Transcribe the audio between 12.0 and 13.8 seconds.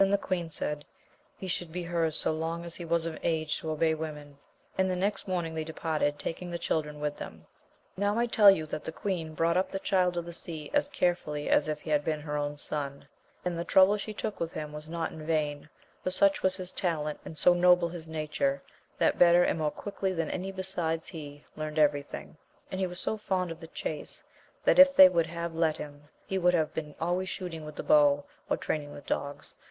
been her own son; and the